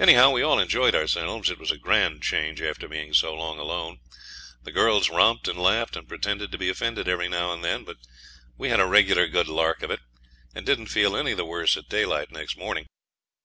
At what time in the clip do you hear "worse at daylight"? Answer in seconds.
11.44-12.32